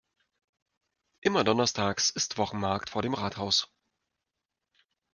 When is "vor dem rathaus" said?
2.89-3.71